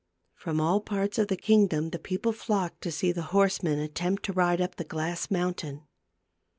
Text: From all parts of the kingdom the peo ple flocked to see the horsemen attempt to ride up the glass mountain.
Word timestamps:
From 0.33 0.59
all 0.59 0.81
parts 0.81 1.19
of 1.19 1.27
the 1.27 1.37
kingdom 1.37 1.91
the 1.91 1.99
peo 1.99 2.17
ple 2.17 2.31
flocked 2.31 2.81
to 2.81 2.91
see 2.91 3.11
the 3.11 3.21
horsemen 3.37 3.77
attempt 3.77 4.23
to 4.23 4.33
ride 4.33 4.59
up 4.59 4.77
the 4.77 4.83
glass 4.83 5.29
mountain. 5.29 5.83